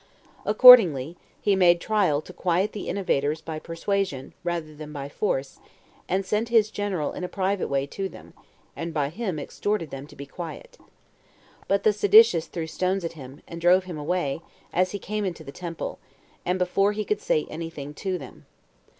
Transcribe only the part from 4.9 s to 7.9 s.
by force, and sent his general in a private way